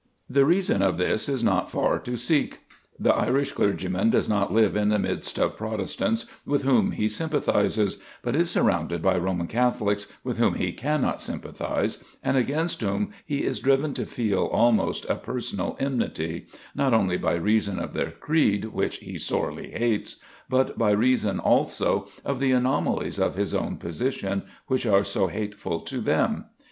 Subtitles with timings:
[0.27, 2.61] The reason of this is not far to seek.
[2.99, 7.99] The Irish clergyman does not live in the midst of Protestants with whom he sympathizes,
[8.23, 13.43] but is surrounded by Roman Catholics with whom he cannot sympathize, and against whom he
[13.43, 18.65] is driven to feel almost a personal enmity, not only by reason of their creed
[18.65, 20.17] which he sorely hates,
[20.49, 25.79] but by reason also of the anomalies of his own position which are so hateful
[25.81, 26.45] to them.